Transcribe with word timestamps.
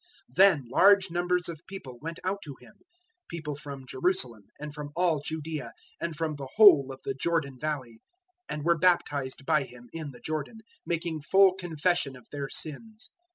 003:005 0.31 0.35
Then 0.37 0.65
large 0.71 1.11
numbers 1.11 1.47
of 1.47 1.61
people 1.67 1.99
went 2.01 2.17
out 2.23 2.41
to 2.41 2.55
him 2.59 2.73
people 3.29 3.55
from 3.55 3.85
Jerusalem 3.85 4.47
and 4.59 4.73
from 4.73 4.89
all 4.95 5.21
Judaea, 5.23 5.73
and 5.99 6.15
from 6.15 6.35
the 6.37 6.49
whole 6.55 6.91
of 6.91 7.03
the 7.03 7.13
Jordan 7.13 7.59
valley 7.59 7.99
003:006 8.49 8.55
and 8.55 8.65
were 8.65 8.79
baptized 8.79 9.45
by 9.45 9.61
him 9.63 9.89
in 9.93 10.09
the 10.09 10.19
Jordan, 10.19 10.61
making 10.87 11.21
full 11.21 11.53
confession 11.53 12.15
of 12.15 12.25
their 12.31 12.49
sins. 12.49 13.11